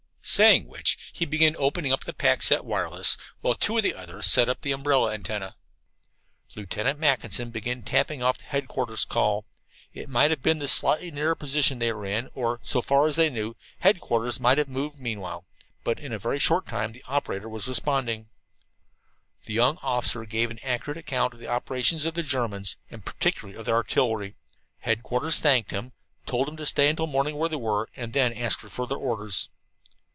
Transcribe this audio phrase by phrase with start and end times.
[0.23, 4.27] Saying which he began opening up the pack set wireless, while two of the others
[4.27, 5.57] set up the umbrella antenna.
[6.55, 9.45] Lieutenant Mackinson began tapping off the headquarters call.
[9.93, 13.17] It might have been the slightly nearer position they were in, or, so far as
[13.17, 15.43] they knew, headquarters might have moved meanwhile,
[15.83, 18.29] but in a very short time the operator there was responding.
[19.47, 23.57] The young officer gave an accurate account of the operations of the Germans, and particularly
[23.59, 24.35] of their artillery.
[24.79, 25.91] Headquarters thanked them,
[26.25, 29.49] told them to stay until morning where they were, and then ask for further orders.